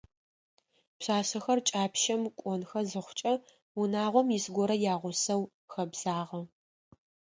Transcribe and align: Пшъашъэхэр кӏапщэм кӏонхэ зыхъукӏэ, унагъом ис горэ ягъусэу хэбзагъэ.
Пшъашъэхэр 0.97 1.59
кӏапщэм 1.67 2.21
кӏонхэ 2.39 2.81
зыхъукӏэ, 2.89 3.33
унагъом 3.79 4.27
ис 4.37 4.45
горэ 4.55 4.75
ягъусэу 4.93 5.41
хэбзагъэ. 5.71 6.41